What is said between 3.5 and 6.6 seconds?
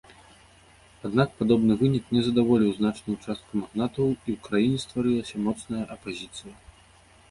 магнатаў і ў краіне стварылася моцная апазіцыя.